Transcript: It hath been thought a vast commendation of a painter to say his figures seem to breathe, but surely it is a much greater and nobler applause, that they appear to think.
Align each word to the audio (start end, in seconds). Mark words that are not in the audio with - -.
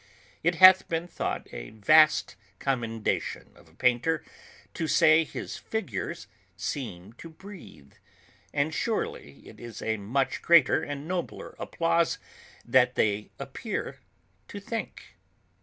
It 0.41 0.55
hath 0.55 0.87
been 0.89 1.07
thought 1.07 1.47
a 1.53 1.69
vast 1.69 2.35
commendation 2.57 3.51
of 3.55 3.69
a 3.69 3.75
painter 3.75 4.25
to 4.73 4.87
say 4.87 5.23
his 5.23 5.57
figures 5.57 6.25
seem 6.57 7.13
to 7.19 7.29
breathe, 7.29 7.93
but 8.51 8.73
surely 8.73 9.47
it 9.47 9.59
is 9.59 9.79
a 9.79 9.97
much 9.97 10.41
greater 10.41 10.81
and 10.81 11.07
nobler 11.07 11.53
applause, 11.59 12.17
that 12.65 12.95
they 12.95 13.29
appear 13.39 13.99
to 14.47 14.59
think. 14.59 15.17